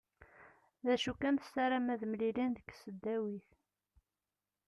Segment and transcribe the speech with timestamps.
[0.85, 3.49] D acu kan tessaram ad mlilen deg tesdawit.